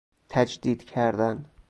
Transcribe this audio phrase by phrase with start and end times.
[0.29, 1.45] تجدید کردن